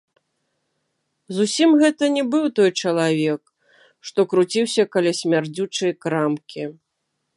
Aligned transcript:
Зусім 1.39 1.69
гэта 1.81 2.03
не 2.15 2.23
быў 2.31 2.45
той 2.59 2.71
чалавек, 2.83 3.41
што 4.11 4.19
круціўся 4.33 4.83
каля 4.97 5.11
смярдзючай 5.19 5.91
крамкі. 6.07 6.63